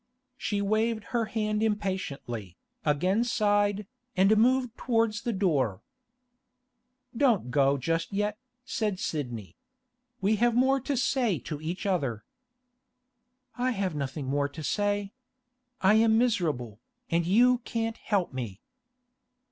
[0.35, 3.85] She waved her hand impatiently, again sighed,
[4.17, 5.83] and moved towards the door.
[7.15, 9.55] 'Don't go just yet,' said Sidney.
[10.19, 12.25] 'We have more to say to each other.'
[13.59, 15.11] 'I have nothing more to say.
[15.81, 16.79] I am miserable,
[17.11, 18.59] and you can't help me.